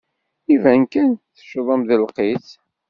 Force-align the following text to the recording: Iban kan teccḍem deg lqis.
Iban 0.53 0.83
kan 0.93 1.09
teccḍem 1.37 1.81
deg 1.89 1.99
lqis. 2.07 2.47